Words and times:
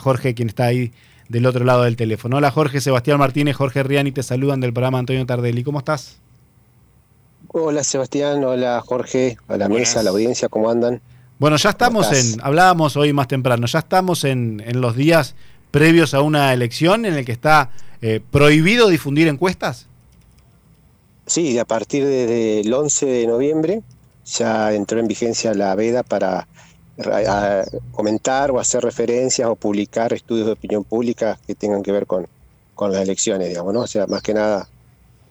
Jorge, 0.00 0.32
quien 0.32 0.48
está 0.48 0.66
ahí 0.66 0.92
del 1.28 1.44
otro 1.44 1.64
lado 1.64 1.82
del 1.82 1.96
teléfono. 1.96 2.36
Hola 2.36 2.52
Jorge, 2.52 2.80
Sebastián 2.80 3.18
Martínez, 3.18 3.56
Jorge 3.56 3.82
Riani 3.82 4.12
te 4.12 4.22
saludan 4.22 4.60
del 4.60 4.72
programa 4.72 5.00
Antonio 5.00 5.26
Tardelli. 5.26 5.64
¿Cómo 5.64 5.80
estás? 5.80 6.18
Hola 7.48 7.82
Sebastián, 7.82 8.44
hola 8.44 8.80
Jorge, 8.86 9.38
a 9.48 9.56
la 9.56 9.68
mesa, 9.68 9.98
a 9.98 10.02
la 10.04 10.10
audiencia, 10.10 10.48
¿cómo 10.48 10.70
andan? 10.70 11.00
Bueno, 11.40 11.56
ya 11.56 11.70
estamos 11.70 12.12
en, 12.12 12.40
hablábamos 12.44 12.96
hoy 12.96 13.12
más 13.12 13.26
temprano, 13.26 13.66
ya 13.66 13.80
estamos 13.80 14.22
en, 14.22 14.62
los 14.74 14.94
días 14.94 15.34
previos 15.72 16.14
a 16.14 16.22
una 16.22 16.52
elección 16.52 17.04
en 17.04 17.14
el 17.14 17.24
que 17.24 17.32
está 17.32 17.72
eh, 18.00 18.20
prohibido 18.30 18.86
difundir 18.90 19.26
encuestas. 19.26 19.88
Sí, 21.26 21.58
a 21.58 21.64
partir 21.64 22.06
del 22.06 22.72
11 22.72 23.04
de 23.04 23.26
noviembre 23.26 23.82
ya 24.24 24.72
entró 24.74 25.00
en 25.00 25.08
vigencia 25.08 25.52
la 25.54 25.74
veda 25.74 26.04
para 26.04 26.46
comentar 27.92 28.50
o 28.50 28.58
hacer 28.58 28.82
referencias 28.82 29.48
o 29.48 29.56
publicar 29.56 30.12
estudios 30.12 30.46
de 30.46 30.52
opinión 30.52 30.84
pública 30.84 31.38
que 31.46 31.54
tengan 31.54 31.82
que 31.82 31.92
ver 31.92 32.06
con, 32.06 32.26
con 32.74 32.92
las 32.92 33.02
elecciones, 33.02 33.48
digamos, 33.48 33.72
¿no? 33.72 33.80
O 33.80 33.86
sea, 33.86 34.06
más 34.06 34.22
que 34.22 34.34
nada, 34.34 34.68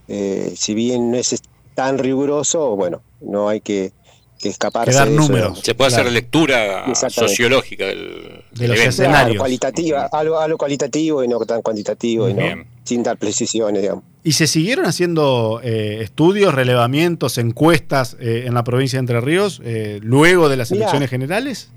eh, 0.08 0.53
si 0.55 0.73
bien 0.73 1.11
no 1.11 1.17
es 1.17 1.41
tan 1.75 1.98
riguroso, 1.98 2.75
bueno, 2.75 3.02
no 3.22 3.49
hay 3.49 3.61
que, 3.61 3.91
que 4.39 4.49
escaparse 4.49 5.09
números. 5.09 5.59
Se 5.63 5.75
puede 5.75 5.94
hacer 5.94 6.11
lectura 6.11 6.85
sociológica 7.09 7.86
del, 7.86 8.44
de 8.52 8.67
los 8.67 8.80
escenarios. 8.80 9.38
cualitativa, 9.38 10.09
algo, 10.11 10.39
algo 10.39 10.58
cualitativo 10.58 11.23
y 11.23 11.27
no 11.27 11.39
tan 11.45 11.61
cuantitativo 11.61 12.30
y 12.30 12.34
no, 12.34 12.66
sin 12.87 13.03
dar 13.03 13.17
precisiones, 13.17 13.81
digamos. 13.81 14.03
¿Y 14.23 14.33
se 14.33 14.47
siguieron 14.47 14.85
haciendo 14.85 15.61
eh, 15.63 15.99
estudios, 16.01 16.53
relevamientos, 16.53 17.37
encuestas 17.37 18.17
eh, 18.19 18.43
en 18.45 18.53
la 18.53 18.63
provincia 18.63 18.97
de 18.97 19.01
Entre 19.01 19.21
Ríos 19.21 19.61
eh, 19.63 19.99
luego 20.01 20.49
de 20.49 20.57
las 20.57 20.71
elecciones 20.71 21.09
generales? 21.09 21.69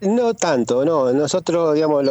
No 0.00 0.34
tanto, 0.34 0.84
no. 0.84 1.12
Nosotros, 1.12 1.74
digamos, 1.74 2.04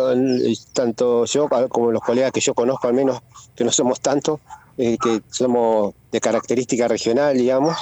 tanto 0.74 1.26
yo 1.26 1.48
como 1.70 1.92
los 1.92 2.02
colegas 2.02 2.32
que 2.32 2.42
yo 2.42 2.54
conozco, 2.54 2.88
al 2.88 2.94
menos 2.94 3.22
que 3.56 3.64
no 3.64 3.72
somos 3.72 4.02
tanto, 4.02 4.40
que 4.78 5.22
somos 5.30 5.94
de 6.12 6.20
característica 6.20 6.88
regional, 6.88 7.38
digamos, 7.38 7.78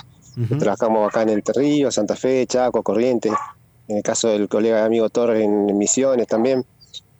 trabajamos 0.60 1.08
acá 1.08 1.22
en 1.22 1.30
Entre 1.30 1.54
Ríos, 1.54 1.96
Santa 1.96 2.18
Fe, 2.18 2.46
Chaco, 2.46 2.84
Corrientes, 2.84 3.32
en 3.88 3.98
el 3.98 4.04
caso 4.04 4.30
del 4.30 4.50
colega 4.50 4.86
amigo 4.86 5.10
Torres 5.10 5.44
en 5.44 5.78
Misiones 5.78 6.28
también, 6.28 6.66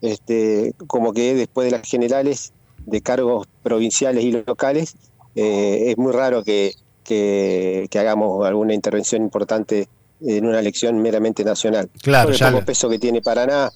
este, 0.02 0.74
como 0.88 1.14
que 1.14 1.36
después 1.36 1.66
de 1.66 1.78
las 1.78 1.88
generales 1.88 2.54
de 2.86 3.02
cargos 3.02 3.48
provinciales 3.64 4.24
y 4.24 4.32
locales, 4.32 4.96
eh, 5.36 5.92
es 5.92 5.98
muy 5.98 6.12
raro 6.12 6.44
que, 6.44 6.74
que, 7.04 7.90
hagamos 8.00 8.46
alguna 8.46 8.74
intervención 8.74 9.22
importante 9.22 9.88
en 10.22 10.46
una 10.46 10.60
elección 10.60 11.02
meramente 11.02 11.44
nacional. 11.44 11.90
Claro, 12.02 12.32
Por 12.32 12.42
el 12.42 12.54
poco 12.54 12.66
peso 12.66 12.90
que 12.90 13.00
tiene 13.00 13.22
Paraná, 13.22 13.72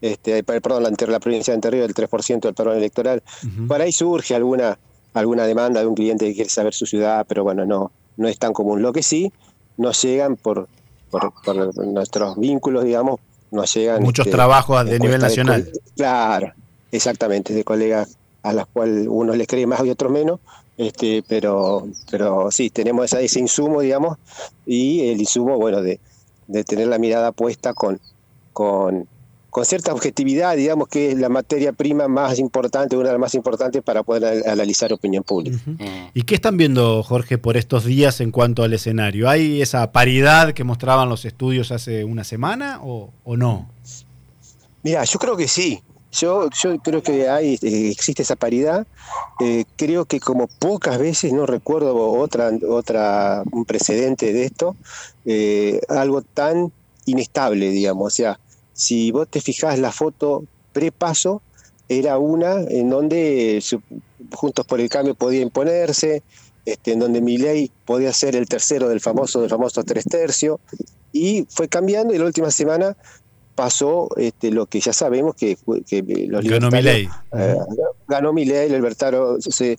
este, 0.00 0.42
perdón, 0.42 0.82
la, 0.84 0.90
la 0.90 1.20
provincia 1.20 1.52
de 1.52 1.56
Entre 1.56 1.84
el 1.84 1.94
3% 1.94 2.40
del 2.40 2.54
padrón 2.54 2.76
electoral, 2.76 3.22
por 3.66 3.80
ahí 3.80 3.92
surge 3.92 4.34
alguna, 4.34 4.78
alguna 5.14 5.44
demanda 5.44 5.80
de 5.80 5.86
un 5.86 5.94
cliente 5.94 6.26
que 6.26 6.34
quiere 6.34 6.50
saber 6.50 6.74
su 6.74 6.86
ciudad, 6.86 7.26
pero 7.28 7.42
bueno, 7.42 7.64
no, 7.64 7.90
no 8.16 8.28
es 8.28 8.38
tan 8.38 8.52
común. 8.52 8.82
Lo 8.82 8.92
que 8.92 9.02
sí, 9.02 9.32
nos 9.76 10.02
llegan 10.02 10.36
por, 10.36 10.68
por, 11.10 11.32
nuestros 11.86 12.38
vínculos, 12.38 12.84
digamos, 12.84 13.20
nos 13.50 13.74
llegan... 13.74 14.02
Muchos 14.02 14.26
este, 14.26 14.36
trabajos 14.36 14.84
de 14.84 14.98
nivel 14.98 15.20
nacional. 15.20 15.70
claro, 15.96 16.52
exactamente, 16.92 17.54
de 17.54 17.64
colegas 17.64 18.17
a 18.42 18.52
las 18.52 18.66
cuales 18.66 19.06
unos 19.08 19.36
les 19.36 19.46
cree 19.46 19.66
más 19.66 19.84
y 19.84 19.90
otros 19.90 20.12
menos, 20.12 20.40
este, 20.76 21.24
pero, 21.26 21.88
pero 22.10 22.50
sí, 22.50 22.70
tenemos 22.70 23.12
ese 23.12 23.40
insumo, 23.40 23.80
digamos, 23.80 24.16
y 24.64 25.08
el 25.08 25.20
insumo, 25.20 25.56
bueno, 25.56 25.82
de, 25.82 26.00
de 26.46 26.64
tener 26.64 26.86
la 26.86 26.98
mirada 26.98 27.32
puesta 27.32 27.74
con, 27.74 28.00
con, 28.52 29.08
con 29.50 29.64
cierta 29.64 29.92
objetividad, 29.92 30.56
digamos 30.56 30.88
que 30.88 31.10
es 31.10 31.18
la 31.18 31.28
materia 31.28 31.72
prima 31.72 32.06
más 32.06 32.38
importante, 32.38 32.96
una 32.96 33.06
de 33.06 33.12
las 33.14 33.20
más 33.20 33.34
importantes 33.34 33.82
para 33.82 34.02
poder 34.04 34.48
analizar 34.48 34.92
opinión 34.92 35.24
pública. 35.24 35.58
¿Y 36.14 36.22
qué 36.22 36.36
están 36.36 36.56
viendo, 36.56 37.02
Jorge, 37.02 37.38
por 37.38 37.56
estos 37.56 37.84
días 37.84 38.20
en 38.20 38.30
cuanto 38.30 38.62
al 38.62 38.72
escenario? 38.72 39.28
¿Hay 39.28 39.60
esa 39.60 39.90
paridad 39.90 40.52
que 40.52 40.64
mostraban 40.64 41.08
los 41.08 41.24
estudios 41.24 41.72
hace 41.72 42.04
una 42.04 42.24
semana 42.24 42.80
o, 42.82 43.10
o 43.24 43.36
no? 43.36 43.68
Mira, 44.84 45.02
yo 45.04 45.18
creo 45.18 45.36
que 45.36 45.48
sí. 45.48 45.82
Yo, 46.10 46.48
yo 46.50 46.78
creo 46.78 47.02
que 47.02 47.28
hay, 47.28 47.58
eh, 47.62 47.90
existe 47.90 48.22
esa 48.22 48.36
paridad. 48.36 48.86
Eh, 49.40 49.64
creo 49.76 50.06
que 50.06 50.20
como 50.20 50.46
pocas 50.46 50.98
veces, 50.98 51.32
no 51.32 51.46
recuerdo 51.46 51.94
otra, 51.96 52.50
otra 52.68 53.42
un 53.52 53.64
precedente 53.64 54.32
de 54.32 54.44
esto, 54.44 54.76
eh, 55.26 55.80
algo 55.88 56.22
tan 56.22 56.72
inestable, 57.04 57.70
digamos. 57.70 58.06
O 58.06 58.16
sea, 58.16 58.40
si 58.72 59.10
vos 59.10 59.28
te 59.28 59.40
fijás 59.40 59.78
la 59.78 59.92
foto 59.92 60.44
prepaso, 60.72 61.42
era 61.88 62.18
una 62.18 62.60
en 62.62 62.90
donde 62.90 63.62
Juntos 64.32 64.66
por 64.66 64.80
el 64.80 64.88
Cambio 64.88 65.14
podía 65.14 65.40
imponerse, 65.40 66.22
este, 66.64 66.92
en 66.92 66.98
donde 66.98 67.20
Milei 67.20 67.70
podía 67.86 68.12
ser 68.12 68.36
el 68.36 68.46
tercero 68.46 68.88
del 68.88 69.00
famoso, 69.00 69.40
del 69.40 69.50
famoso 69.50 69.84
tres 69.84 70.04
tercios, 70.04 70.58
y 71.12 71.46
fue 71.48 71.68
cambiando 71.68 72.14
y 72.14 72.18
la 72.18 72.26
última 72.26 72.50
semana 72.50 72.96
pasó 73.58 74.08
este, 74.16 74.52
lo 74.52 74.66
que 74.66 74.78
ya 74.78 74.92
sabemos 74.92 75.34
que, 75.34 75.58
que 75.84 76.04
los 76.28 76.44
ganó 76.44 76.70
Milei. 76.70 77.08
Eh, 77.32 77.56
ganó 78.06 78.32
Milei, 78.32 78.68
los 78.68 78.78
libertarios 78.78 79.42
se 79.42 79.76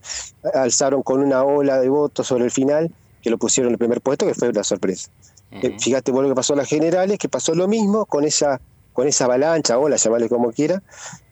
alzaron 0.54 1.02
con 1.02 1.24
una 1.24 1.46
ola 1.46 1.80
de 1.80 1.88
votos 1.88 2.28
sobre 2.28 2.44
el 2.44 2.52
final 2.52 2.92
que 3.22 3.30
lo 3.30 3.38
pusieron 3.38 3.70
en 3.70 3.76
el 3.76 3.78
primer 3.78 4.02
puesto, 4.02 4.28
que 4.28 4.34
fue 4.34 4.50
una 4.50 4.66
sorpresa. 4.66 5.10
Eh, 5.52 5.78
fíjate 5.80 6.12
vos 6.12 6.24
lo 6.24 6.28
que 6.28 6.36
pasó 6.36 6.56
a 6.56 6.58
las 6.58 6.68
generales, 6.68 7.18
que 7.18 7.30
pasó 7.30 7.56
lo 7.56 7.70
mismo 7.70 8.06
con 8.06 8.26
esa, 8.26 8.60
con 8.92 9.08
esa 9.08 9.24
avalancha, 9.24 9.80
ola, 9.80 9.96
llamarle 9.96 10.28
como 10.28 10.52
quiera, 10.52 10.84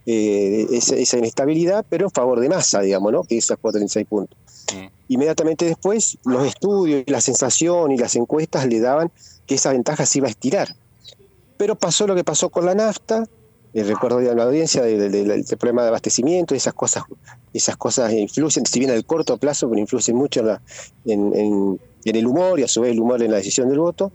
eh, 0.06 0.68
esa, 0.72 1.18
inestabilidad, 1.18 1.86
pero 1.90 2.06
en 2.06 2.12
favor 2.12 2.40
de 2.40 2.48
masa, 2.48 2.80
digamos, 2.80 3.12
¿no? 3.12 3.24
que 3.24 3.38
esas 3.38 3.58
46 3.58 4.08
puntos. 4.08 4.38
Inmediatamente 5.10 5.66
después, 5.66 6.18
los 6.24 6.48
estudios, 6.48 7.04
la 7.08 7.20
sensación 7.20 7.92
y 7.92 7.98
las 7.98 8.16
encuestas 8.16 8.66
le 8.68 8.80
daban 8.80 9.12
que 9.46 9.56
esa 9.56 9.74
ventaja 9.74 10.06
se 10.06 10.20
iba 10.20 10.28
a 10.28 10.32
estirar. 10.32 10.76
Pero 11.58 11.76
pasó 11.76 12.08
lo 12.08 12.16
que 12.16 12.24
pasó 12.24 12.50
con 12.50 12.66
la 12.66 12.76
nafta, 12.76 13.26
recuerdo 13.84 14.22
ya 14.22 14.32
en 14.32 14.38
la 14.38 14.44
audiencia 14.44 14.82
del 14.84 15.46
problema 15.60 15.84
de 15.84 15.90
abastecimiento, 15.90 16.56
esas 16.56 16.74
cosas, 16.74 17.04
esas 17.54 17.78
cosas 17.78 18.12
influyen, 18.14 18.66
si 18.66 18.80
bien 18.80 18.92
a 18.92 19.02
corto 19.04 19.38
plazo, 19.38 19.70
pero 19.70 19.80
influyen 19.80 20.16
mucho 20.16 20.44
en, 21.06 21.36
en, 21.36 21.80
el 22.04 22.28
humor 22.28 22.60
y 22.60 22.64
a 22.64 22.68
su 22.68 22.82
vez 22.82 22.92
el 22.92 23.00
humor 23.00 23.22
en 23.22 23.32
la 23.32 23.38
decisión 23.38 23.70
del 23.70 23.80
voto. 23.80 24.12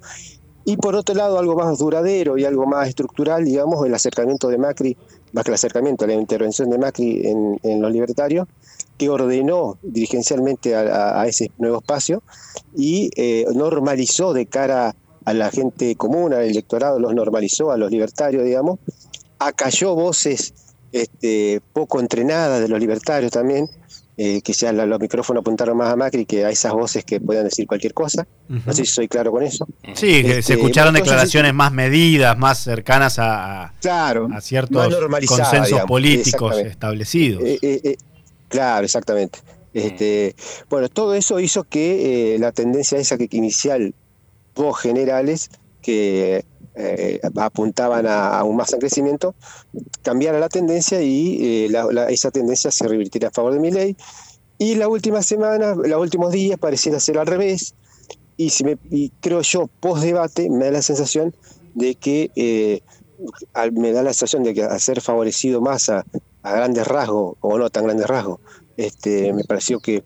Y 0.64 0.76
por 0.76 0.94
otro 0.94 1.14
lado, 1.14 1.38
algo 1.38 1.56
más 1.56 1.78
duradero 1.78 2.38
y 2.38 2.44
algo 2.44 2.66
más 2.66 2.88
estructural, 2.88 3.44
digamos, 3.44 3.84
el 3.84 3.92
acercamiento 3.94 4.48
de 4.48 4.58
Macri, 4.58 4.96
más 5.32 5.44
que 5.44 5.50
el 5.50 5.54
acercamiento, 5.54 6.06
la 6.06 6.14
intervención 6.14 6.70
de 6.70 6.78
Macri 6.78 7.22
en, 7.26 7.82
los 7.82 7.92
libertarios, 7.92 8.46
que 8.96 9.08
ordenó 9.08 9.78
dirigencialmente 9.82 10.76
a, 10.76 11.26
ese 11.26 11.50
nuevo 11.58 11.78
espacio 11.78 12.22
y 12.76 13.10
eh, 13.16 13.44
normalizó 13.52 14.32
de 14.32 14.46
cara 14.46 14.94
a 15.24 15.34
la 15.34 15.50
gente 15.50 15.94
común, 15.96 16.32
al 16.32 16.42
electorado, 16.42 16.98
los 16.98 17.14
normalizó, 17.14 17.70
a 17.70 17.76
los 17.76 17.90
libertarios, 17.90 18.44
digamos, 18.44 18.78
acalló 19.38 19.94
voces 19.94 20.54
este, 20.92 21.60
poco 21.72 22.00
entrenadas 22.00 22.60
de 22.60 22.68
los 22.68 22.78
libertarios 22.78 23.32
también, 23.32 23.68
eh, 24.18 24.42
que 24.42 24.52
ya 24.52 24.72
los 24.72 25.00
micrófonos 25.00 25.40
apuntaron 25.40 25.76
más 25.76 25.90
a 25.90 25.96
Macri 25.96 26.26
que 26.26 26.44
a 26.44 26.50
esas 26.50 26.72
voces 26.72 27.02
que 27.02 27.18
puedan 27.18 27.44
decir 27.44 27.66
cualquier 27.66 27.94
cosa. 27.94 28.26
No 28.48 28.72
sé 28.72 28.84
si 28.84 28.92
soy 28.92 29.08
claro 29.08 29.32
con 29.32 29.42
eso. 29.42 29.66
Sí, 29.94 30.22
se 30.22 30.38
este, 30.38 30.54
escucharon 30.54 30.92
declaraciones 30.94 31.54
más 31.54 31.72
medidas, 31.72 32.36
más 32.36 32.58
cercanas 32.58 33.18
a, 33.18 33.72
claro, 33.80 34.28
a 34.32 34.40
ciertos 34.42 34.94
consensos 35.26 35.80
políticos 35.82 36.58
establecidos. 36.58 37.42
Eh, 37.42 37.58
eh, 37.62 37.96
claro, 38.48 38.84
exactamente. 38.84 39.38
Este, 39.72 40.36
bueno, 40.68 40.90
todo 40.90 41.14
eso 41.14 41.40
hizo 41.40 41.64
que 41.64 42.36
la 42.38 42.52
tendencia 42.52 42.98
esa 42.98 43.16
que 43.16 43.26
inicial 43.30 43.94
dos 44.54 44.78
generales 44.78 45.50
que 45.80 46.44
eh, 46.74 47.20
apuntaban 47.36 48.06
a, 48.06 48.42
un 48.44 48.56
más 48.56 48.74
crecimiento, 48.78 49.34
cambiara 50.02 50.40
la 50.40 50.48
tendencia 50.48 51.02
y 51.02 51.66
eh, 51.66 51.70
esa 52.08 52.30
tendencia 52.30 52.70
se 52.70 52.88
revirtiera 52.88 53.28
a 53.28 53.30
favor 53.30 53.52
de 53.52 53.60
mi 53.60 53.70
ley. 53.70 53.96
Y 54.58 54.76
la 54.76 54.88
última 54.88 55.22
semana, 55.22 55.74
los 55.74 56.00
últimos 56.00 56.32
días 56.32 56.58
pareciera 56.58 56.98
ser 57.00 57.18
al 57.18 57.26
revés. 57.26 57.74
Y, 58.36 58.50
si 58.50 58.64
me, 58.64 58.78
creo 59.20 59.42
yo, 59.42 59.68
post 59.80 60.02
debate, 60.02 60.48
me 60.48 60.66
da 60.66 60.70
la 60.70 60.82
sensación 60.82 61.34
de 61.74 61.94
que 61.94 62.30
eh, 62.36 62.80
me 63.72 63.92
da 63.92 64.02
la 64.02 64.14
sensación 64.14 64.42
de 64.44 64.54
que 64.54 64.64
al 64.64 64.80
ser 64.80 65.00
favorecido 65.00 65.60
más 65.60 65.88
a, 65.88 66.06
grandes 66.42 66.86
rasgos, 66.86 67.36
o 67.40 67.58
no 67.58 67.70
tan 67.70 67.84
grandes 67.84 68.06
rasgos, 68.06 68.40
este, 68.76 69.32
me 69.32 69.44
pareció 69.44 69.80
que 69.80 70.02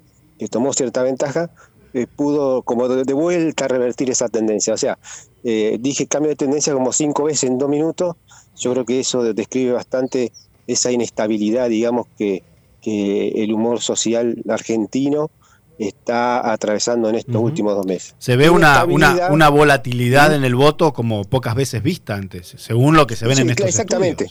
tomó 0.51 0.73
cierta 0.73 1.03
ventaja, 1.03 1.51
eh, 1.97 2.07
pudo 2.07 2.61
como 2.61 2.89
de, 2.89 3.11
vuelta 3.15 3.67
revertir 3.69 4.11
esa 4.11 4.29
tendencia. 4.29 4.75
O 4.75 4.77
sea, 4.77 4.99
eh, 5.45 5.79
dije 5.81 6.07
cambio 6.07 6.29
de 6.29 6.37
tendencia 6.37 6.75
como 6.75 6.93
cinco 6.93 7.25
veces 7.25 7.45
en 7.45 7.57
dos 7.57 7.71
minutos. 7.71 8.17
Yo 8.59 8.73
creo 8.73 8.85
que 8.85 9.01
eso 9.01 9.23
describe 9.33 9.73
bastante 9.73 10.31
esa 10.67 10.93
inestabilidad, 10.93 11.71
digamos, 11.71 12.07
que, 12.19 12.43
el 12.89 13.53
humor 13.53 13.81
social 13.81 14.41
argentino 14.49 15.29
está 15.77 16.53
atravesando 16.53 17.09
en 17.09 17.17
estos 17.17 17.35
últimos 17.35 17.75
dos 17.75 17.85
meses. 17.85 18.15
Se 18.19 18.37
ve 18.37 18.49
una, 18.49 18.85
una, 18.85 19.29
una, 19.33 19.49
volatilidad 19.49 20.33
en 20.33 20.45
el 20.45 20.55
voto 20.55 20.93
como 20.93 21.25
pocas 21.25 21.57
veces 21.57 21.83
vista 21.83 22.15
antes, 22.15 22.55
según 22.59 22.95
lo 22.95 23.09
que 23.09 23.17
se 23.17 23.27
ven 23.27 23.39
en 23.39 23.51
estos 23.51 23.67
Exactamente. 23.67 24.31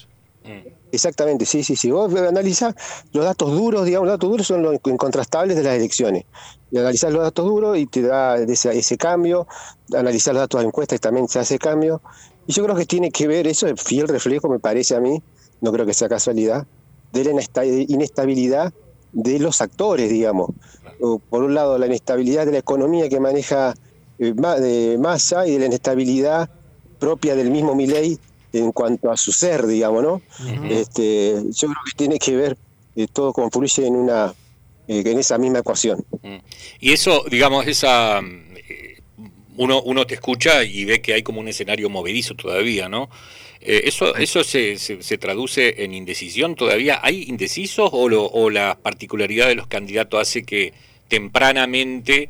Exactamente, 0.95 1.45
sí, 1.45 1.63
sí, 1.63 1.75
sí. 1.75 1.91
Vos 1.91 2.13
analizás 2.15 2.73
los 3.13 3.25
datos 3.25 3.51
duros, 3.51 3.85
digamos, 3.85 4.07
los 4.07 4.13
datos 4.15 4.29
duros 4.29 4.47
son 4.47 4.63
los 4.63 4.75
incontrastables 4.85 5.55
de 5.55 5.63
las 5.63 5.75
elecciones. 5.75 6.25
Y 6.71 6.77
analizás 6.77 7.11
los 7.13 7.21
datos 7.21 7.45
duros 7.45 7.77
y 7.77 7.85
te 7.85 8.01
da 8.01 8.37
ese, 8.37 8.97
cambio, 8.97 9.47
analizar 9.93 10.33
los 10.33 10.41
datos 10.41 10.61
de 10.61 10.67
encuestas 10.67 10.97
y 10.97 10.99
también 10.99 11.27
se 11.27 11.39
hace 11.39 11.59
cambio. 11.59 12.01
Y 12.47 12.53
yo 12.53 12.63
creo 12.63 12.75
que 12.75 12.85
tiene 12.85 13.11
que 13.11 13.27
ver, 13.27 13.47
eso 13.47 13.67
es 13.67 13.81
fiel 13.81 14.07
reflejo, 14.07 14.49
me 14.49 14.59
parece 14.59 14.95
a 14.95 14.99
mí, 14.99 15.21
no 15.61 15.71
creo 15.71 15.85
que 15.85 15.93
sea 15.93 16.09
casualidad, 16.09 16.65
de 17.11 17.23
la 17.23 17.31
inestabilidad 17.87 18.73
de 19.13 19.39
los 19.39 19.61
actores, 19.61 20.09
digamos. 20.09 20.49
Por 21.29 21.43
un 21.43 21.53
lado, 21.53 21.77
la 21.77 21.87
inestabilidad 21.87 22.45
de 22.45 22.51
la 22.53 22.57
economía 22.59 23.09
que 23.09 23.19
maneja 23.19 23.73
eh, 24.19 24.33
de 24.33 24.97
masa 24.99 25.47
y 25.47 25.53
de 25.53 25.59
la 25.59 25.65
inestabilidad 25.65 26.49
propia 26.99 27.35
del 27.35 27.51
mismo 27.51 27.75
Milei 27.75 28.19
en 28.59 28.71
cuanto 28.71 29.11
a 29.11 29.17
su 29.17 29.31
ser, 29.31 29.65
digamos, 29.65 30.03
¿no? 30.03 30.21
este, 30.69 31.35
yo 31.51 31.67
creo 31.67 31.81
que 31.85 31.91
tiene 31.95 32.19
que 32.19 32.35
ver, 32.35 32.57
eh, 32.95 33.07
todo 33.11 33.33
confluye 33.33 33.85
en 33.85 33.95
una 33.95 34.33
eh, 34.87 35.03
en 35.05 35.19
esa 35.19 35.37
misma 35.37 35.59
ecuación. 35.59 36.05
Y 36.79 36.91
eso, 36.91 37.23
digamos, 37.29 37.67
esa 37.67 38.21
uno, 39.57 39.81
uno 39.81 40.05
te 40.05 40.15
escucha 40.15 40.63
y 40.63 40.85
ve 40.85 41.01
que 41.01 41.13
hay 41.13 41.23
como 41.23 41.39
un 41.39 41.47
escenario 41.47 41.89
movedizo 41.89 42.35
todavía, 42.35 42.89
¿no? 42.89 43.09
Eh, 43.61 43.83
¿Eso, 43.85 44.15
eso 44.15 44.43
se, 44.43 44.77
se, 44.77 45.17
traduce 45.17 45.83
en 45.83 45.93
indecisión 45.93 46.55
todavía? 46.55 46.99
¿Hay 47.01 47.23
indecisos 47.23 47.89
o, 47.93 48.09
lo, 48.09 48.25
o 48.25 48.49
la 48.49 48.77
particularidad 48.81 49.47
de 49.47 49.55
los 49.55 49.67
candidatos 49.67 50.21
hace 50.21 50.43
que 50.43 50.73
tempranamente 51.07 52.29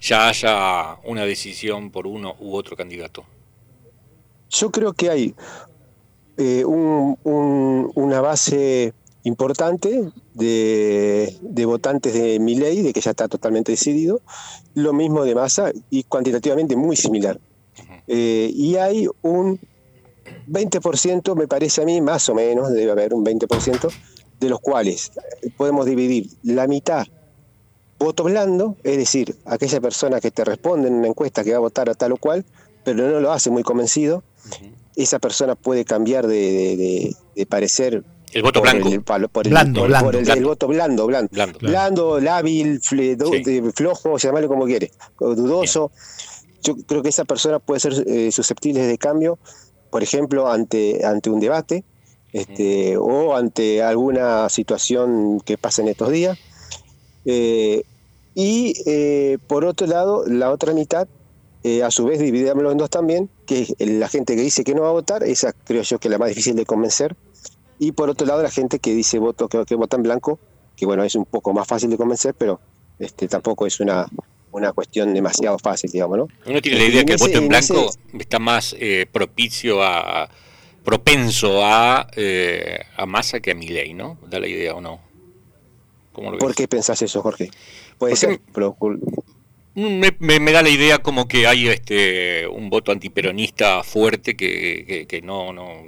ya 0.00 0.28
haya 0.28 0.96
una 1.04 1.24
decisión 1.26 1.90
por 1.90 2.06
uno 2.06 2.34
u 2.40 2.56
otro 2.56 2.76
candidato? 2.76 3.24
Yo 4.54 4.70
creo 4.70 4.92
que 4.92 5.10
hay 5.10 5.34
eh, 6.36 6.64
un, 6.64 7.18
una 7.94 8.20
base 8.20 8.94
importante 9.24 10.12
de, 10.34 11.64
votantes 11.66 12.14
de 12.14 12.38
mi 12.38 12.54
ley, 12.54 12.82
de 12.82 12.92
que 12.92 13.00
ya 13.00 13.10
está 13.10 13.26
totalmente 13.26 13.72
decidido, 13.72 14.20
lo 14.74 14.92
mismo 14.92 15.24
de 15.24 15.34
masa 15.34 15.72
y 15.90 16.04
cuantitativamente 16.04 16.76
muy 16.76 16.94
similar. 16.94 17.40
Eh, 18.06 18.50
y 18.54 18.76
hay 18.76 19.08
un 19.22 19.58
20%, 20.46 21.34
me 21.34 21.48
parece 21.48 21.82
a 21.82 21.84
mí, 21.84 22.00
más 22.00 22.28
o 22.28 22.34
menos, 22.34 22.72
debe 22.72 22.92
haber 22.92 23.12
un 23.12 23.24
20%, 23.24 23.90
de 24.38 24.48
los 24.48 24.60
cuales 24.60 25.10
podemos 25.56 25.86
dividir 25.86 26.28
la 26.42 26.68
mitad 26.68 27.06
voto 27.98 28.24
blando, 28.24 28.76
es 28.84 28.98
decir, 28.98 29.36
aquella 29.46 29.80
persona 29.80 30.20
que 30.20 30.30
te 30.30 30.44
responde 30.44 30.88
en 30.88 30.94
una 30.94 31.08
encuesta 31.08 31.42
que 31.42 31.52
va 31.52 31.56
a 31.56 31.60
votar 31.60 31.88
a 31.88 31.94
tal 31.94 32.12
o 32.12 32.16
cual, 32.18 32.44
pero 32.84 33.08
no 33.10 33.20
lo 33.20 33.32
hace 33.32 33.50
muy 33.50 33.62
convencido, 33.62 34.22
esa 34.96 35.18
persona 35.18 35.54
puede 35.54 35.84
cambiar 35.84 36.26
de, 36.26 37.14
de 37.34 37.46
parecer 37.46 38.04
el 38.34 38.42
voto 38.42 38.60
blanco. 38.60 38.88
El, 38.88 39.00
por 39.28 39.46
el, 39.46 39.50
blando, 39.52 39.84
el, 39.86 40.44
voto 40.44 40.66
blando, 40.66 41.06
blando. 41.06 41.28
Blando, 41.30 41.58
blando 41.60 42.20
lábil, 42.20 42.80
flojo, 42.80 44.18
llamarlo 44.18 44.48
como 44.48 44.66
quiere, 44.66 44.90
dudoso. 45.20 45.92
Yo 46.60 46.74
creo 46.76 47.02
que 47.02 47.10
esa 47.10 47.24
persona 47.24 47.60
puede 47.60 47.78
ser 47.78 47.92
eh, 48.08 48.32
susceptible 48.32 48.82
de 48.82 48.98
cambio, 48.98 49.38
por 49.90 50.02
ejemplo, 50.02 50.50
ante, 50.50 51.06
ante 51.06 51.30
un 51.30 51.38
debate 51.38 51.84
este, 52.32 52.96
o 52.96 53.36
ante 53.36 53.84
alguna 53.84 54.48
situación 54.48 55.40
que 55.40 55.56
pasa 55.56 55.82
en 55.82 55.88
estos 55.88 56.10
días. 56.10 56.36
Eh, 57.24 57.84
y 58.34 58.74
eh, 58.86 59.38
por 59.46 59.64
otro 59.64 59.86
lado, 59.86 60.24
la 60.26 60.50
otra 60.50 60.74
mitad, 60.74 61.06
a 61.82 61.90
su 61.90 62.04
vez, 62.04 62.18
dividíamoslo 62.18 62.72
en 62.72 62.78
dos 62.78 62.90
también, 62.90 63.30
que 63.46 63.66
la 63.78 64.08
gente 64.08 64.36
que 64.36 64.42
dice 64.42 64.64
que 64.64 64.74
no 64.74 64.82
va 64.82 64.88
a 64.88 64.92
votar, 64.92 65.22
esa 65.22 65.52
creo 65.52 65.82
yo 65.82 65.98
que 65.98 66.08
es 66.08 66.12
la 66.12 66.18
más 66.18 66.28
difícil 66.28 66.56
de 66.56 66.66
convencer, 66.66 67.16
y 67.78 67.92
por 67.92 68.10
otro 68.10 68.26
lado 68.26 68.42
la 68.42 68.50
gente 68.50 68.78
que 68.78 68.94
dice 68.94 69.18
voto 69.18 69.48
que, 69.48 69.64
que 69.64 69.74
vota 69.74 69.96
en 69.96 70.02
blanco, 70.02 70.38
que 70.76 70.86
bueno, 70.86 71.04
es 71.04 71.14
un 71.14 71.24
poco 71.24 71.52
más 71.52 71.66
fácil 71.66 71.90
de 71.90 71.96
convencer, 71.96 72.34
pero 72.34 72.60
este 72.98 73.28
tampoco 73.28 73.66
es 73.66 73.80
una, 73.80 74.06
una 74.52 74.72
cuestión 74.72 75.12
demasiado 75.12 75.58
fácil, 75.58 75.90
digamos, 75.90 76.18
¿no? 76.18 76.28
Uno 76.46 76.60
tiene 76.60 76.78
la 76.78 76.84
idea 76.84 77.04
que 77.04 77.14
el 77.14 77.18
voto 77.18 77.38
en 77.38 77.48
blanco 77.48 77.90
está 78.18 78.38
más 78.38 78.76
eh, 78.78 79.06
propicio 79.10 79.82
a, 79.82 80.28
propenso 80.84 81.64
a, 81.64 82.08
eh, 82.14 82.78
a 82.96 83.06
masa 83.06 83.40
que 83.40 83.50
a 83.50 83.54
mi 83.54 83.68
ley, 83.68 83.94
¿no? 83.94 84.18
Da 84.28 84.38
la 84.38 84.46
idea 84.46 84.74
o 84.74 84.80
no. 84.80 85.00
¿Por 86.12 86.54
qué 86.54 86.68
pensás 86.68 87.02
eso, 87.02 87.20
Jorge? 87.22 87.50
Puede 87.98 88.14
ser, 88.14 88.40
me, 89.74 90.16
me, 90.18 90.52
da 90.52 90.62
la 90.62 90.68
idea 90.68 90.98
como 90.98 91.26
que 91.26 91.46
hay 91.46 91.68
este 91.68 92.46
un 92.46 92.70
voto 92.70 92.92
antiperonista 92.92 93.82
fuerte 93.82 94.36
que, 94.36 95.06
que 95.08 95.20
no, 95.22 95.52
no 95.52 95.84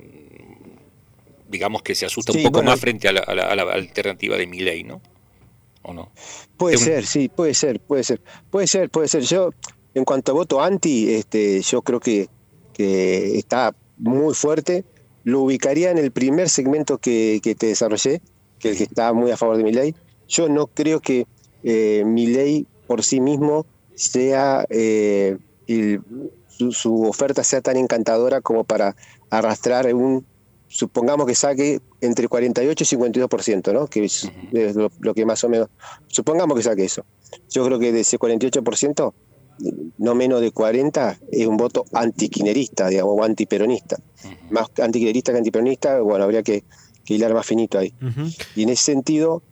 digamos 1.49 1.83
que 1.83 1.95
se 1.95 2.07
asusta 2.07 2.33
un 2.33 2.43
poco 2.43 2.63
más 2.63 2.81
frente 2.81 3.09
a 3.09 3.13
la, 3.13 3.63
alternativa 3.73 4.37
de 4.37 4.47
mi 4.47 4.61
ley, 4.61 4.85
¿no? 4.85 5.01
¿O 5.83 5.95
no? 5.95 6.11
Puede 6.57 6.79
ser, 6.79 7.07
sí, 7.07 7.29
puede 7.29 7.55
ser, 7.55 7.81
puede 7.81 8.03
ser. 8.03 8.21
Puede 8.51 8.67
ser, 8.67 8.91
puede 8.91 9.09
ser. 9.09 9.23
Yo, 9.23 9.51
en 9.95 10.05
cuanto 10.05 10.33
a 10.33 10.35
voto 10.35 10.61
anti, 10.61 11.15
este, 11.15 11.63
yo 11.63 11.83
creo 11.83 12.01
que, 12.01 12.29
que 12.73 13.39
está 13.39 13.75
muy 13.99 14.35
fuerte. 14.35 14.85
Lo 15.23 15.43
ubicaría 15.43 15.91
en 15.91 15.99
el 15.99 16.11
primer 16.11 16.49
segmento 16.49 16.99
que, 16.99 17.41
te 17.59 17.67
desarrollé, 17.67 18.21
que 18.59 18.71
es 18.71 18.73
el 18.73 18.79
que 18.79 18.85
está 18.85 19.13
muy 19.13 19.31
a 19.31 19.37
favor 19.37 19.57
de 19.57 19.65
mi 19.65 19.73
ley. 19.73 19.95
Yo 20.29 20.49
no 20.49 20.67
creo 20.67 21.01
que 21.01 21.27
eh, 21.63 22.03
mi 22.05 22.27
ley 22.27 22.67
por 22.87 23.03
sí 23.03 23.21
mismo 23.21 23.67
sea 23.97 24.65
eh, 24.71 25.37
su, 26.47 26.73
su, 26.73 27.03
oferta 27.03 27.43
sea 27.43 27.61
tan 27.61 27.77
encantadora 27.77 28.41
como 28.41 28.63
para 28.65 28.95
arrastrar 29.31 29.93
un 29.93 30.25
supongamos 30.69 31.27
que 31.27 31.35
saque 31.35 31.81
entre 32.01 32.29
48 32.29 32.85
y 32.85 32.97
52%, 32.97 33.73
¿no? 33.73 33.87
Que 33.87 34.05
es, 34.05 34.31
lo, 35.01 35.15
que 35.15 35.25
más 35.25 35.43
o 35.45 35.49
menos, 35.49 35.69
supongamos 36.09 36.57
que 36.57 36.63
saque 36.63 36.85
eso. 36.85 37.05
Yo 37.51 37.65
creo 37.65 37.79
que 37.79 37.93
de 37.93 38.01
ese 38.01 38.19
48%, 38.19 39.13
no 39.99 40.15
menos 40.15 40.41
de 40.41 40.51
40 40.51 41.19
es 41.33 41.47
un 41.47 41.57
voto 41.57 41.85
antiquinerista, 41.93 42.89
digamos, 42.89 43.15
o 43.19 43.25
antiperonista. 43.25 43.97
Más 44.51 44.69
antiquinerista 44.83 45.33
que 45.33 45.39
antiperonista, 45.39 46.01
bueno, 46.01 46.25
habría 46.25 46.43
que, 46.43 46.65
hilar 47.09 47.33
más 47.35 47.47
finito 47.47 47.79
ahí. 47.79 47.95
Y 48.55 48.65
en 48.65 48.71
ese 48.71 48.85
sentido, 48.85 49.43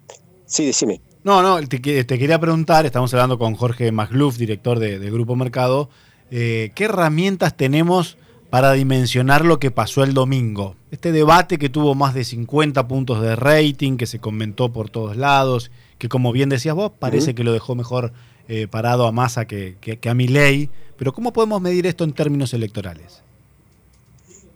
sí, 0.46 0.66
decime. 0.66 1.00
No, 1.24 1.42
no, 1.42 1.66
te, 1.66 1.80
quería 1.80 2.38
preguntar, 2.38 2.84
estamos 2.84 3.12
hablando 3.14 3.38
con 3.38 3.54
Jorge 3.54 3.90
Magluf, 3.90 4.36
director 4.36 4.78
de, 4.78 4.98
Grupo 5.10 5.34
Mercado, 5.34 5.88
eh, 6.30 6.70
¿qué 6.74 6.84
herramientas 6.84 7.56
tenemos 7.56 8.18
para 8.54 8.72
dimensionar 8.72 9.44
lo 9.44 9.58
que 9.58 9.72
pasó 9.72 10.04
el 10.04 10.14
domingo. 10.14 10.76
Este 10.92 11.10
debate 11.10 11.58
que 11.58 11.68
tuvo 11.68 11.96
más 11.96 12.14
de 12.14 12.22
50 12.22 12.86
puntos 12.86 13.20
de 13.20 13.34
rating, 13.34 13.96
que 13.96 14.06
se 14.06 14.20
comentó 14.20 14.72
por 14.72 14.90
todos 14.90 15.16
lados, 15.16 15.72
que 15.98 16.08
como 16.08 16.30
bien 16.30 16.50
decías 16.50 16.76
vos, 16.76 16.92
parece 16.96 17.34
que 17.34 17.42
lo 17.42 17.52
dejó 17.52 17.74
mejor 17.74 18.12
eh, 18.46 18.68
parado 18.68 19.08
a 19.08 19.10
Massa 19.10 19.46
que, 19.46 19.98
a 20.08 20.14
mi 20.14 20.28
ley. 20.28 20.70
Pero 20.96 21.12
¿cómo 21.12 21.32
podemos 21.32 21.60
medir 21.60 21.84
esto 21.84 22.04
en 22.04 22.12
términos 22.12 22.54
electorales? 22.54 23.22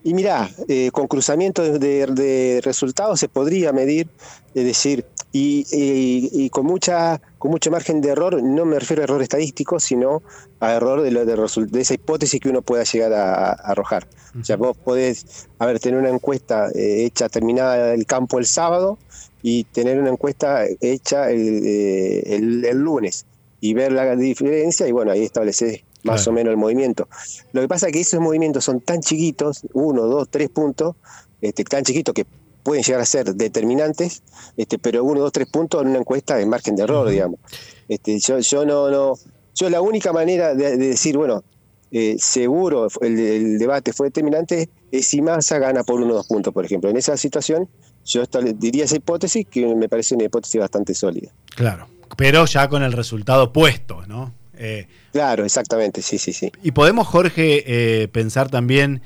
Y 0.05 0.15
mirá, 0.15 0.49
eh, 0.69 0.93
con 0.93 1.09
cruzamiento 1.09 1.65
de, 1.65 2.61
resultados 2.63 3.19
se 3.19 3.29
podría 3.29 3.73
medir, 3.73 4.07
es 4.55 4.65
decir, 4.65 5.07
y, 5.33 6.49
con 6.51 6.67
mucha 6.67 7.21
con 7.39 7.51
mucho 7.51 7.71
margen 7.71 8.01
de 8.01 8.11
error, 8.11 8.43
no 8.43 8.65
me 8.65 8.79
refiero 8.79 9.03
a 9.03 9.05
error 9.05 9.23
estadístico, 9.23 9.79
sino 9.79 10.23
a 10.61 10.73
error 10.73 11.03
de, 11.03 11.11
de, 11.11 11.81
esa 11.81 11.95
hipótesis 11.95 12.41
que 12.41 12.49
uno 12.49 12.63
pueda 12.63 12.85
llegar 12.85 13.13
a, 13.13 13.53
arrojar. 13.53 14.09
O 14.41 14.45
sea, 14.45 14.57
vos 14.57 14.77
podés, 14.77 15.49
a 15.59 15.67
ver, 15.67 15.79
tener 15.79 15.99
una 16.01 16.11
encuesta 16.11 16.69
eh, 16.75 17.05
hecha, 17.05 17.29
terminada 17.29 17.95
el 17.95 18.07
campo 18.07 18.39
el 18.39 18.47
sábado, 18.47 18.99
y 19.43 19.65
tener 19.65 19.99
una 20.01 20.11
encuesta 20.11 20.65
hecha 20.81 21.31
el, 21.31 21.63
eh, 21.65 22.37
el, 22.37 22.79
lunes, 22.79 23.27
y 23.61 23.75
ver 23.75 23.93
la 23.93 24.17
diferencia, 24.17 24.89
y 24.89 24.93
bueno, 24.93 25.13
ahí 25.13 25.23
establecer 25.23 25.85
más 26.03 26.27
o 26.27 26.33
menos 26.33 26.51
el 26.51 26.57
movimiento. 26.57 27.09
Lo 27.53 27.61
que 27.61 27.69
pasa 27.69 27.87
es 27.87 27.93
que 27.93 28.01
esos 28.01 28.21
movimientos 28.21 28.65
son 28.65 28.81
tan 28.81 29.01
chiquitos, 29.01 29.67
uno, 29.73 30.03
dos, 30.03 30.29
tres 30.29 30.49
puntos, 30.49 30.97
este, 31.41 31.65
tan 31.65 31.85
chiquitos 31.85 32.15
que 32.15 32.27
pueden 32.69 32.85
llegar 32.85 33.01
a 33.01 33.07
ser 33.07 33.35
determinantes, 33.35 34.23
este, 34.59 34.79
pero 34.79 35.03
uno, 35.03 35.21
dos, 35.21 35.33
tres 35.33 35.49
puntos 35.49 35.81
en 35.81 35.89
una 35.89 36.01
encuesta 36.01 36.37
de 36.37 36.45
margen 36.45 36.77
de 36.77 36.83
error, 36.83 37.09
digamos. 37.09 37.41
Este, 37.89 38.21
yo, 38.21 38.41
yo 38.41 38.67
no, 38.67 38.91
no, 38.91 39.15
yo 39.55 39.71
la 39.71 39.81
única 39.81 40.13
manera 40.13 40.55
de, 40.55 40.77
decir, 40.77 41.17
bueno, 41.17 41.43
eh, 41.91 42.17
seguro 42.19 42.89
el, 43.01 43.59
debate 43.59 43.95
fue 43.95 44.09
determinante 44.09 44.69
es 44.93 45.07
si 45.07 45.23
Massa 45.23 45.59
gana 45.59 45.83
por 45.83 45.99
uno 45.99 46.13
o 46.13 46.17
dos 46.17 46.27
puntos, 46.27 46.53
por 46.53 46.63
ejemplo. 46.63 46.91
En 46.91 46.99
esa 46.99 47.17
situación, 47.17 47.71
yo 48.05 48.25
diría 48.57 48.85
esa 48.85 48.97
hipótesis 48.97 49.47
que 49.51 49.75
me 49.75 49.89
parece 49.89 50.15
una 50.15 50.25
hipótesis 50.25 50.61
bastante 50.61 50.93
sólida. 50.93 51.33
Claro, 51.57 51.89
pero 52.19 52.45
ya 52.45 52.69
con 52.69 52.83
el 52.83 52.93
resultado 52.93 53.51
puesto, 53.51 54.07
¿no? 54.07 54.35
Eh, 54.59 54.87
claro, 55.11 55.47
exactamente, 55.47 56.03
sí, 56.03 56.19
sí, 56.19 56.35
sí. 56.35 56.53
Y 56.63 56.73
podemos, 56.73 57.07
Jorge, 57.07 57.65
eh, 57.67 58.09
pensar 58.09 58.51
también 58.51 59.01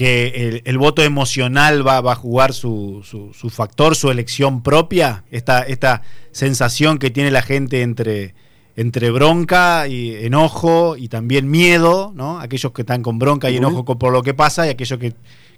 que 0.00 0.62
el, 0.64 0.78
voto 0.78 1.02
emocional 1.02 1.86
va, 1.86 1.98
a 1.98 2.14
jugar 2.14 2.54
su, 2.54 3.02
su, 3.04 3.50
factor, 3.50 3.94
su 3.94 4.10
elección 4.10 4.62
propia, 4.62 5.24
esta, 5.30 5.60
esta 5.60 6.00
sensación 6.32 6.98
que 6.98 7.10
tiene 7.10 7.30
la 7.30 7.42
gente 7.42 7.82
entre, 7.82 8.34
entre 8.76 9.10
bronca 9.10 9.88
y 9.88 10.14
enojo 10.24 10.96
y 10.96 11.08
también 11.08 11.50
miedo, 11.50 12.12
¿no? 12.14 12.40
Aquellos 12.40 12.72
que 12.72 12.80
están 12.80 13.02
con 13.02 13.18
bronca 13.18 13.50
y 13.50 13.58
enojo 13.58 13.84
por 13.84 14.10
lo 14.10 14.22
que 14.22 14.32
pasa 14.32 14.66
y 14.66 14.70
aquellos 14.70 14.98
que, 14.98 15.12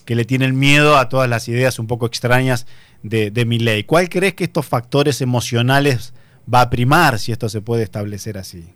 que 0.04 0.16
le 0.16 0.24
tienen 0.24 0.58
miedo 0.58 0.96
a 0.96 1.08
todas 1.08 1.30
las 1.30 1.46
ideas 1.46 1.78
un 1.78 1.86
poco 1.86 2.06
extrañas 2.06 2.66
de, 3.04 3.30
de 3.30 3.44
ley. 3.44 3.84
¿Cuál 3.84 4.08
crees 4.08 4.34
que 4.34 4.42
estos 4.42 4.66
factores 4.66 5.20
emocionales 5.20 6.14
va 6.52 6.62
a 6.62 6.68
primar 6.68 7.20
si 7.20 7.30
esto 7.30 7.48
se 7.48 7.60
puede 7.60 7.84
establecer 7.84 8.38
así? 8.38 8.74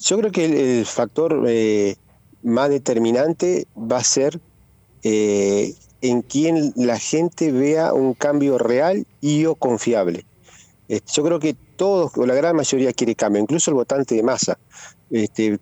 Yo 0.00 0.18
creo 0.18 0.32
que 0.32 0.78
el, 0.78 0.86
factor 0.86 1.44
eh, 1.46 1.96
más 2.42 2.70
determinante 2.70 3.66
va 3.76 3.98
a 3.98 4.04
ser 4.04 4.40
eh, 5.02 5.74
en 6.00 6.22
quien 6.22 6.72
la 6.76 6.98
gente 6.98 7.52
vea 7.52 7.92
un 7.92 8.14
cambio 8.14 8.58
real 8.58 9.06
y 9.20 9.44
o 9.46 9.54
confiable. 9.54 10.24
Yo 10.88 11.24
creo 11.24 11.40
que 11.40 11.56
todos, 11.76 12.16
o 12.16 12.26
la 12.26 12.34
gran 12.34 12.54
mayoría 12.54 12.92
quiere 12.92 13.14
cambio, 13.14 13.42
incluso 13.42 13.70
el 13.70 13.74
votante 13.74 14.14
de 14.14 14.22
masa. 14.22 14.58
Este, 15.10 15.58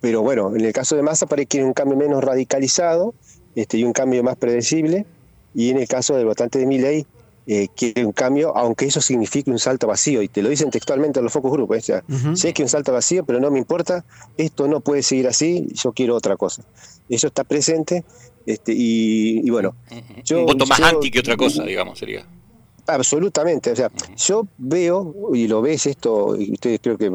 pero 0.00 0.22
bueno, 0.22 0.54
en 0.54 0.64
el 0.64 0.72
caso 0.72 0.96
de 0.96 1.02
masa 1.02 1.26
parece 1.26 1.46
que 1.46 1.48
quiere 1.48 1.66
un 1.66 1.72
cambio 1.72 1.96
menos 1.96 2.22
radicalizado 2.22 3.14
este, 3.54 3.78
y 3.78 3.84
un 3.84 3.92
cambio 3.92 4.22
más 4.22 4.36
predecible. 4.36 5.06
Y 5.54 5.70
en 5.70 5.78
el 5.78 5.88
caso 5.88 6.14
del 6.14 6.26
votante 6.26 6.58
de 6.58 6.66
Milley, 6.66 7.06
eh, 7.46 7.68
quiere 7.76 8.04
un 8.04 8.12
cambio, 8.12 8.56
aunque 8.56 8.86
eso 8.86 9.00
signifique 9.00 9.50
un 9.50 9.58
salto 9.58 9.86
vacío. 9.86 10.22
Y 10.22 10.28
te 10.28 10.42
lo 10.42 10.48
dicen 10.48 10.70
textualmente 10.70 11.20
en 11.20 11.24
los 11.24 11.32
focus 11.32 11.52
group. 11.52 11.70
O 11.70 11.80
sea, 11.80 12.02
sé 12.34 12.52
que 12.52 12.62
un 12.62 12.68
salto 12.68 12.92
vacío, 12.92 13.24
pero 13.24 13.40
no 13.40 13.50
me 13.50 13.58
importa, 13.58 14.04
esto 14.36 14.66
no 14.68 14.80
puede 14.80 15.02
seguir 15.02 15.28
así, 15.28 15.68
yo 15.72 15.92
quiero 15.92 16.16
otra 16.16 16.36
cosa. 16.36 16.64
Eso 17.08 17.28
está 17.28 17.44
presente. 17.44 18.04
Este, 18.44 18.72
y, 18.74 19.48
bueno. 19.50 19.74
yo, 20.24 20.40
un 20.40 20.46
voto 20.46 20.66
más 20.66 20.80
anti 20.80 21.10
que 21.10 21.20
otra 21.20 21.36
cosa, 21.36 21.64
digamos, 21.64 21.98
sería. 21.98 22.26
Absolutamente, 22.88 23.72
o 23.72 23.76
sea, 23.76 23.90
yo 24.16 24.46
veo, 24.58 25.12
y 25.34 25.48
lo 25.48 25.60
ves 25.60 25.86
esto, 25.86 26.36
y 26.40 26.52
ustedes 26.52 26.78
creo 26.80 26.96
que, 26.96 27.10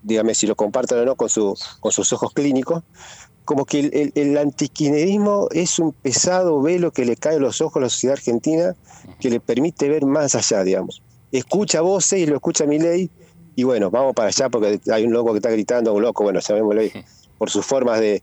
dígame 0.00 0.32
si 0.32 0.46
lo 0.46 0.54
comparten 0.54 0.98
o 0.98 1.04
no 1.04 1.16
con, 1.16 1.28
su, 1.28 1.58
con 1.80 1.90
sus 1.90 2.12
ojos 2.12 2.32
clínicos, 2.32 2.84
como 3.48 3.64
que 3.64 3.80
el, 3.80 4.12
el, 4.14 4.52
es 5.52 5.78
un 5.78 5.92
pesado 5.92 6.60
velo 6.60 6.90
que 6.90 7.06
le 7.06 7.16
cae 7.16 7.36
a 7.36 7.38
los 7.38 7.62
ojos 7.62 7.76
a 7.76 7.80
la 7.80 7.88
sociedad 7.88 8.12
argentina, 8.18 8.76
que 9.18 9.30
le 9.30 9.40
permite 9.40 9.88
ver 9.88 10.04
más 10.04 10.34
allá, 10.34 10.62
digamos. 10.64 11.02
Escucha 11.32 11.80
voces 11.80 12.18
y 12.18 12.26
lo 12.26 12.34
escucha 12.34 12.66
mi 12.66 12.78
ley, 12.78 13.10
y 13.56 13.62
bueno, 13.62 13.90
vamos 13.90 14.12
para 14.12 14.28
allá 14.28 14.50
porque 14.50 14.78
hay 14.92 15.04
un 15.04 15.14
loco 15.14 15.32
que 15.32 15.38
está 15.38 15.48
gritando, 15.48 15.94
un 15.94 16.02
loco, 16.02 16.24
bueno, 16.24 16.40
llamémoslo 16.40 16.82
ahí, 16.82 16.92
por 17.38 17.48
sus 17.48 17.64
formas 17.64 18.00
de, 18.00 18.22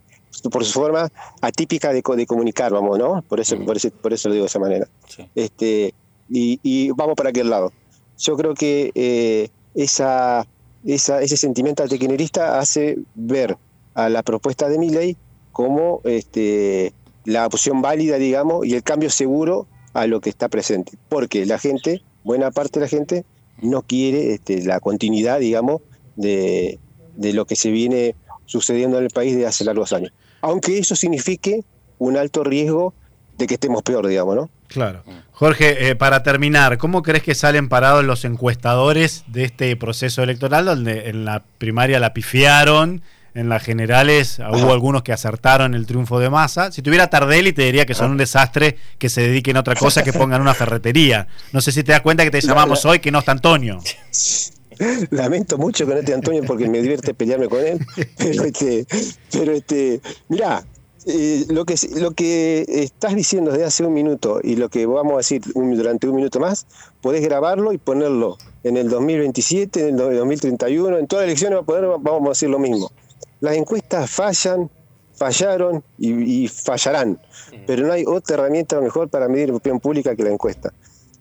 por 0.51 0.63
su 0.63 0.73
forma 0.73 1.09
atípica 1.41 1.91
de, 1.91 2.03
de 2.05 2.25
comunicar, 2.27 2.71
vamos, 2.71 2.99
¿no? 2.99 3.23
Por 3.23 3.39
eso, 3.39 3.57
por 3.65 3.77
eso, 3.77 3.89
por 3.89 4.13
eso 4.13 4.29
lo 4.29 4.35
digo 4.35 4.43
de 4.43 4.49
esa 4.49 4.59
manera. 4.59 4.87
Este, 5.33 5.95
y, 6.29 6.91
vamos 6.91 7.15
para 7.15 7.29
aquel 7.31 7.49
lado. 7.49 7.73
Yo 8.19 8.37
creo 8.37 8.53
que 8.53 8.91
eh, 8.93 9.49
esa, 9.73 10.45
ese 10.85 11.35
sentimiento 11.35 11.81
antiquinerista 11.81 12.59
hace 12.59 12.99
ver 13.15 13.57
a 13.95 14.09
la 14.09 14.21
propuesta 14.21 14.69
de 14.69 14.77
ley 14.77 15.17
como 15.51 16.01
este, 16.03 16.93
la 17.23 17.47
opción 17.47 17.81
válida, 17.81 18.17
digamos, 18.17 18.65
y 18.65 18.75
el 18.75 18.83
cambio 18.83 19.09
seguro 19.09 19.67
a 19.93 20.05
lo 20.05 20.21
que 20.21 20.29
está 20.29 20.49
presente. 20.49 20.97
Porque 21.09 21.45
la 21.45 21.57
gente, 21.57 22.03
buena 22.23 22.51
parte 22.51 22.79
de 22.79 22.85
la 22.85 22.89
gente, 22.89 23.25
no 23.61 23.81
quiere 23.81 24.33
este, 24.33 24.63
la 24.63 24.79
continuidad, 24.79 25.39
digamos, 25.39 25.81
de, 26.15 26.77
de 27.15 27.33
lo 27.33 27.45
que 27.45 27.55
se 27.55 27.71
viene 27.71 28.15
sucediendo 28.45 28.97
en 28.97 29.05
el 29.05 29.09
país 29.09 29.35
de 29.35 29.47
hace 29.47 29.63
largos 29.63 29.93
años. 29.93 30.11
Aunque 30.41 30.77
eso 30.77 30.95
signifique 30.95 31.63
un 31.97 32.17
alto 32.17 32.43
riesgo 32.43 32.93
de 33.37 33.47
que 33.47 33.55
estemos 33.55 33.81
peor, 33.81 34.07
digamos, 34.07 34.35
¿no? 34.35 34.49
Claro. 34.67 35.03
Jorge, 35.31 35.89
eh, 35.89 35.95
para 35.95 36.23
terminar, 36.23 36.77
¿cómo 36.77 37.03
crees 37.03 37.23
que 37.23 37.35
salen 37.35 37.69
parados 37.69 38.03
los 38.03 38.25
encuestadores 38.25 39.23
de 39.27 39.43
este 39.43 39.75
proceso 39.75 40.23
electoral 40.23 40.65
donde 40.65 41.09
en 41.09 41.25
la 41.25 41.43
primaria 41.57 41.99
la 41.99 42.13
pifiaron, 42.13 43.01
en 43.35 43.49
las 43.49 43.63
generales 43.63 44.39
hubo 44.39 44.71
algunos 44.71 45.03
que 45.03 45.13
acertaron 45.13 45.75
el 45.75 45.85
triunfo 45.85 46.19
de 46.19 46.29
masa? 46.29 46.71
Si 46.71 46.81
tuviera 46.81 47.09
Tardelli 47.09 47.53
te 47.53 47.63
diría 47.63 47.85
que 47.85 47.93
son 47.93 48.11
un 48.11 48.17
desastre, 48.17 48.77
que 48.97 49.09
se 49.09 49.21
dediquen 49.21 49.57
a 49.57 49.59
otra 49.59 49.75
cosa, 49.75 50.03
que 50.03 50.13
pongan 50.13 50.41
una 50.41 50.53
ferretería. 50.53 51.27
No 51.51 51.61
sé 51.61 51.71
si 51.71 51.83
te 51.83 51.91
das 51.91 52.01
cuenta 52.01 52.23
que 52.23 52.31
te 52.31 52.41
llamamos 52.41 52.85
hoy 52.85 52.99
que 52.99 53.11
no 53.11 53.19
está 53.19 53.33
Antonio. 53.33 53.79
Lamento 55.11 55.57
mucho 55.57 55.85
que 55.85 55.93
no 55.93 55.99
esté 55.99 56.13
Antonio 56.13 56.43
porque 56.45 56.67
me 56.67 56.81
divierte 56.81 57.13
pelearme 57.13 57.47
con 57.47 57.65
él. 57.65 57.79
Pero 58.17 58.43
este, 58.43 58.85
pero 59.31 59.51
este, 59.53 60.01
mirá, 60.27 60.65
eh, 61.05 61.45
lo, 61.49 61.65
que, 61.65 61.75
lo 61.95 62.11
que 62.11 62.65
estás 62.67 63.15
diciendo 63.15 63.51
desde 63.51 63.65
hace 63.65 63.85
un 63.85 63.93
minuto 63.93 64.39
y 64.43 64.55
lo 64.55 64.69
que 64.69 64.85
vamos 64.85 65.13
a 65.13 65.17
decir 65.17 65.41
durante 65.53 66.07
un 66.07 66.15
minuto 66.15 66.39
más, 66.39 66.65
podés 67.01 67.21
grabarlo 67.21 67.73
y 67.73 67.77
ponerlo 67.77 68.37
en 68.63 68.77
el 68.77 68.89
2027, 68.89 69.89
en 69.89 69.99
el 69.99 70.17
2031, 70.17 70.97
en 70.97 71.07
todas 71.07 71.23
las 71.23 71.29
elecciones 71.29 71.59
vamos 71.65 72.25
a 72.25 72.29
decir 72.29 72.49
lo 72.49 72.59
mismo. 72.59 72.91
Las 73.39 73.55
encuestas 73.55 74.09
fallan, 74.09 74.69
fallaron 75.13 75.83
y, 75.97 76.47
fallarán, 76.47 77.19
pero 77.67 77.85
no 77.85 77.93
hay 77.93 78.03
otra 78.05 78.35
herramienta 78.35 78.79
mejor 78.81 79.09
para 79.09 79.27
medir 79.27 79.51
opinión 79.51 79.79
pública 79.79 80.15
que 80.15 80.23
la 80.23 80.31
encuesta. 80.31 80.73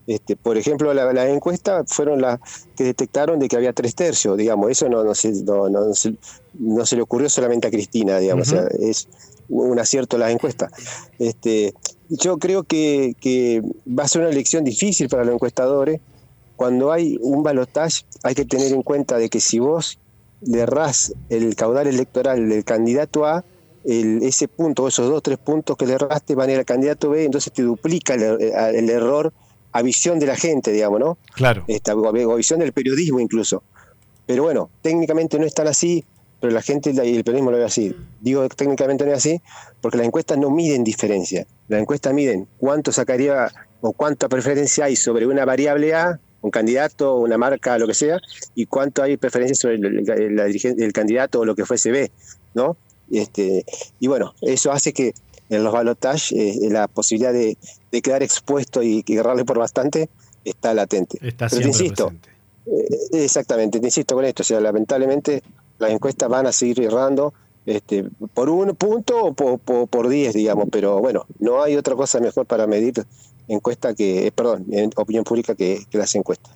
Este, 0.07 0.37
por 0.37 0.59
ejemplo, 0.59 0.93
las 0.93 1.15
la 1.15 1.29
encuestas 1.29 1.87
fueron 1.89 2.21
las 2.21 2.39
que 2.77 2.85
detectaron 2.85 3.39
de 3.39 3.49
que 3.49 3.57
había 3.57 3.73
tres 3.73 3.95
tercios, 3.95 4.37
digamos, 4.37 4.71
eso 4.71 4.89
no, 4.89 5.03
no, 5.03 5.15
se, 5.15 5.33
no, 5.43 5.95
se, 6.85 6.97
le 6.97 7.03
ocurrió 7.03 7.31
solamente 7.31 7.69
a 7.69 7.71
Cristina, 7.71 8.19
digamos, 8.19 8.53
es 8.53 9.09
un 9.49 9.79
acierto 9.79 10.19
las 10.19 10.31
encuestas. 10.31 10.73
Este, 11.19 11.75
yo 12.09 12.39
creo 12.39 12.65
que, 12.65 13.63
va 13.87 14.05
a 14.05 14.09
ser 14.09 14.23
una 14.23 14.31
elección 14.31 14.65
difícil 14.65 15.09
para 15.09 15.25
los 15.25 15.35
encuestadores. 15.35 16.01
Cuando 16.57 16.93
hay 16.93 17.19
un 17.21 17.43
balotaje 17.43 18.05
hay 18.23 18.35
que 18.35 18.45
tener 18.45 18.73
en 18.73 18.83
cuenta 18.83 19.19
de 19.19 19.29
que 19.29 19.41
si 19.41 19.59
vos 19.59 19.99
le 20.47 20.61
errás 20.61 21.15
el 21.29 21.55
caudal 21.57 21.87
electoral 21.87 22.49
del 22.49 22.65
candidato 22.65 23.27
A, 23.27 23.45
ese 23.85 24.49
punto, 24.49 24.89
esos 24.89 25.11
dos, 25.11 25.23
tres 25.23 25.39
puntos 25.39 25.77
que 25.77 25.87
le 25.87 25.95
erraste 25.95 26.35
van 26.35 26.49
a 26.49 26.53
ir 26.53 26.59
al 26.59 26.65
candidato 26.65 27.11
B, 27.11 27.25
entonces 27.25 27.53
te 27.53 27.63
duplica 27.63 28.15
el, 28.15 28.91
error 28.91 29.33
a 29.73 29.83
visión 29.83 30.19
de 30.19 30.27
la 30.27 30.37
gente, 30.37 30.73
digamos, 30.73 31.01
¿no? 31.01 31.19
Claro. 31.35 31.65
Esta, 31.69 31.93
a 31.93 32.35
visión 32.37 32.61
del 32.61 32.73
periodismo 32.73 33.21
incluso. 33.21 33.63
Pero 34.27 34.45
bueno, 34.45 34.71
técnicamente 34.81 35.39
no 35.39 35.45
es 35.45 35.53
tan 35.53 35.67
así 35.67 36.05
pero 36.45 36.53
la 36.53 36.61
gente 36.61 36.91
y 36.91 37.17
el 37.17 37.25
periodismo 37.25 37.51
lo 37.51 37.57
ve 37.57 37.65
así. 37.65 37.97
Digo 38.21 38.47
técnicamente 38.51 39.07
no 39.07 39.13
es 39.13 39.17
así 39.17 39.41
porque 39.81 39.97
las 39.97 40.07
encuestas 40.07 40.37
no 40.37 40.51
miden 40.51 40.85
diferencia. 40.85 41.47
Las 41.69 41.81
encuestas 41.81 42.13
miden 42.13 42.47
cuánto 42.59 42.93
sacaría 42.93 43.49
o 43.81 43.95
cuánta 43.95 44.29
preferencia 44.29 44.85
hay 44.85 44.95
sobre 44.95 45.27
una 45.27 45.47
variable 45.47 45.95
A, 45.95 46.21
un 46.45 46.51
candidato, 46.51 47.17
una 47.17 47.39
marca, 47.39 47.79
lo 47.79 47.87
que 47.87 47.95
sea, 47.95 48.21
y 48.55 48.67
cuánto 48.67 49.03
hay 49.03 49.17
preferencia 49.17 49.55
sobre 49.55 49.77
el, 49.77 50.39
el, 50.79 50.93
candidato 50.93 51.41
o 51.41 51.45
lo 51.47 51.55
que 51.55 51.65
fuese 51.65 51.91
B, 51.91 52.11
¿no? 52.53 52.77
Este, 53.11 53.65
y 53.99 54.09
bueno, 54.09 54.35
eso 54.43 54.71
hace 54.71 54.93
que 54.93 55.15
en 55.49 55.65
los 55.65 55.73
balotajes 55.73 56.33
eh, 56.33 56.69
la 56.71 56.87
posibilidad 56.87 57.33
de, 57.33 57.57
quedar 58.03 58.23
expuesto 58.23 58.83
y, 58.83 59.03
y 59.07 59.15
agarrarle 59.15 59.47
por 59.47 59.59
bastante 59.59 60.11
está 60.45 60.75
latente. 60.75 61.19
Está 61.23 61.49
Pero 61.49 61.63
te 61.63 61.69
insisto, 61.69 62.13
eh, 62.67 63.25
exactamente, 63.25 63.81
te 63.81 63.87
insisto 63.87 64.15
con 64.15 64.27
esto, 64.27 64.43
o 64.43 64.45
sea, 64.45 64.61
lamentablemente 64.61 65.43
las 65.79 65.93
encuestas 65.93 66.29
van 66.29 66.47
a 66.47 66.53
seguir 66.53 66.83
errando 66.83 67.33
este, 67.65 68.05
por 68.35 68.51
un 68.51 68.77
punto 68.77 69.25
o 69.25 69.33
por, 69.33 70.09
diez, 70.11 70.35
digamos, 70.35 70.69
pero 70.71 70.99
bueno, 70.99 71.25
no 71.39 71.63
hay 71.63 71.77
otra 71.77 71.95
cosa 71.95 72.21
mejor 72.21 72.45
para 72.45 72.67
medir 72.67 73.07
encuesta 73.49 73.95
que, 73.95 74.27
eh, 74.27 74.33
perdón, 74.33 74.67
en 74.71 74.91
opinión 74.97 75.25
pública 75.25 75.55
que, 75.55 75.87
las 75.93 76.15
encuestas. 76.15 76.53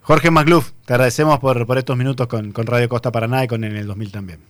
Jorge 0.00 0.30
Magluf, 0.30 0.72
te 0.84 0.94
agradecemos 0.94 1.38
por, 1.38 1.66
por 1.66 1.78
estos 1.78 1.96
minutos 1.96 2.26
con, 2.26 2.52
Radio 2.54 2.88
Costa 2.88 3.12
Paraná 3.12 3.44
y 3.44 3.48
con 3.48 3.64
En 3.64 3.76
el 3.76 3.86
2000 3.86 4.12
también. 4.12 4.40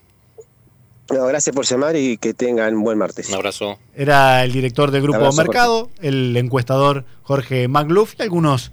gracias 1.09 1.55
por 1.55 1.67
llamar 1.67 1.97
y 1.97 2.17
que 2.17 2.33
tengan 2.33 2.75
un 2.75 2.85
buen 2.85 2.99
martes. 2.99 3.29
Un 3.29 3.35
abrazo. 3.35 3.79
Era 3.95 4.45
el 4.45 4.53
director 4.53 4.91
del 4.91 5.03
Grupo 5.03 5.33
Mercado, 5.33 5.91
el 6.01 6.37
encuestador 6.37 7.05
Jorge 7.23 7.69
Magluf 7.69 8.15
y 8.19 8.23
algunos 8.23 8.73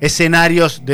escenarios 0.00 0.82
de 0.84 0.86